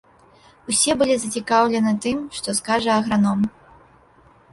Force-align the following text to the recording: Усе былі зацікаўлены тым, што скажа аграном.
Усе 0.71 0.93
былі 1.01 1.17
зацікаўлены 1.23 1.93
тым, 2.05 2.17
што 2.39 2.55
скажа 2.61 2.91
аграном. 3.03 3.45